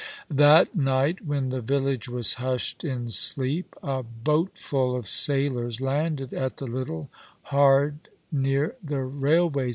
[0.31, 6.57] That night, when the village was hushed in sleep, a boatful of sailors landed at
[6.57, 7.11] the little
[7.43, 9.69] hard near the railway" Under the Pine ivood!